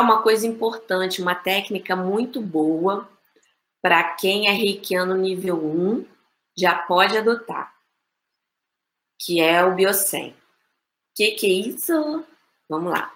[0.00, 3.08] Uma coisa importante, uma técnica muito boa
[3.80, 6.06] para quem é reikiano nível 1,
[6.56, 7.74] já pode adotar,
[9.18, 10.30] que é o Biocem.
[10.30, 10.34] O
[11.16, 12.24] que, que é isso?
[12.68, 13.12] Vamos lá.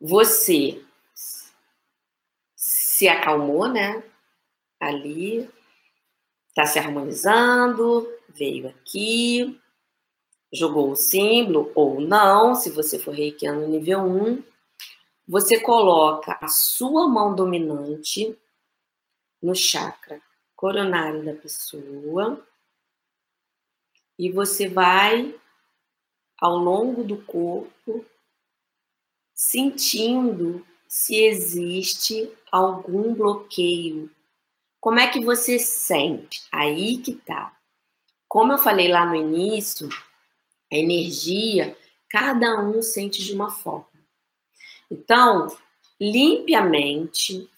[0.00, 0.82] Você
[2.56, 4.02] se acalmou, né?
[4.80, 5.48] Ali,
[6.48, 9.60] está se harmonizando, veio aqui,
[10.52, 14.42] jogou o símbolo ou não, se você for reikiano nível 1,
[15.28, 18.34] você coloca a sua mão dominante
[19.42, 20.22] no chakra
[20.56, 22.42] coronário da pessoa
[24.18, 25.38] e você vai
[26.40, 28.06] ao longo do corpo
[29.34, 34.10] sentindo se existe algum bloqueio.
[34.80, 36.42] Como é que você sente?
[36.50, 37.54] Aí que tá.
[38.26, 39.88] Como eu falei lá no início,
[40.72, 41.76] a energia,
[42.08, 43.97] cada um sente de uma forma.
[44.90, 45.48] Então,
[46.00, 47.48] limpe a mente.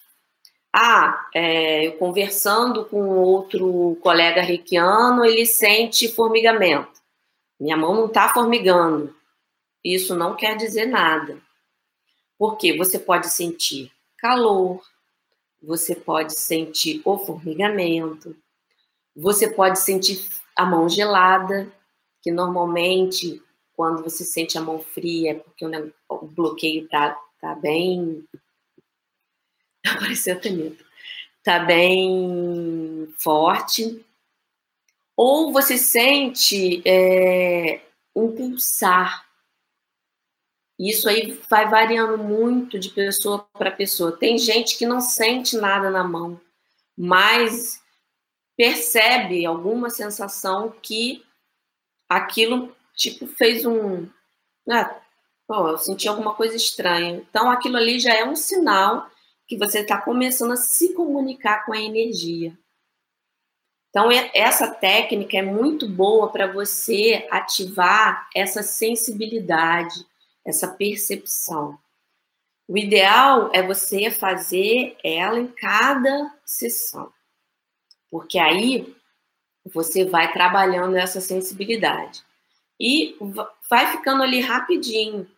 [0.72, 7.00] Ah, é, eu conversando com outro colega reikiano, ele sente formigamento.
[7.58, 9.14] Minha mão não está formigando.
[9.84, 11.38] Isso não quer dizer nada.
[12.38, 14.82] Porque você pode sentir calor,
[15.62, 18.36] você pode sentir o formigamento,
[19.14, 21.70] você pode sentir a mão gelada,
[22.22, 23.42] que normalmente
[23.80, 25.64] quando você sente a mão fria porque
[26.06, 28.28] o, bloqueio tá, tá bem.
[29.88, 30.84] Apareceu até medo.
[31.42, 34.04] Tá bem forte.
[35.16, 37.80] Ou você sente é,
[38.14, 39.26] um pulsar.
[40.78, 44.12] Isso aí vai variando muito de pessoa para pessoa.
[44.14, 46.38] Tem gente que não sente nada na mão,
[46.94, 47.82] mas
[48.58, 51.24] percebe alguma sensação que
[52.06, 54.06] aquilo tipo, fez um.
[54.68, 55.00] Ah,
[55.48, 57.14] eu senti alguma coisa estranha.
[57.28, 59.10] Então, aquilo ali já é um sinal
[59.48, 62.56] que você está começando a se comunicar com a energia.
[63.88, 70.06] Então, essa técnica é muito boa para você ativar essa sensibilidade,
[70.44, 71.76] essa percepção.
[72.68, 77.12] O ideal é você fazer ela em cada sessão,
[78.08, 78.94] porque aí
[79.74, 82.24] você vai trabalhando essa sensibilidade
[82.80, 83.14] e
[83.68, 85.30] vai ficando ali rapidinho.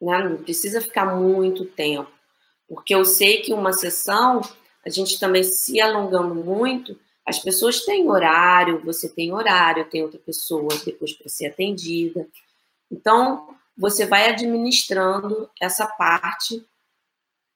[0.00, 0.18] Né?
[0.18, 2.10] Não precisa ficar muito tempo,
[2.68, 4.40] porque eu sei que uma sessão,
[4.84, 10.18] a gente também se alongando muito, as pessoas têm horário, você tem horário, tem outra
[10.18, 12.26] pessoa depois para ser atendida.
[12.90, 16.66] Então, você vai administrando essa parte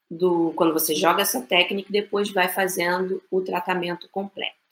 [0.09, 4.66] do quando você joga essa técnica, depois vai fazendo o tratamento completo.